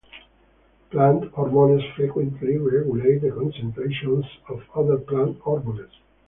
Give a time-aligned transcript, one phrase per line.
[0.89, 5.91] Plant hormones frequently regulate the concentrations of other plant hormones.